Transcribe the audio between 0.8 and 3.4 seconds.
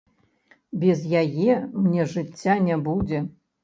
Без яе мне жыцця не будзе!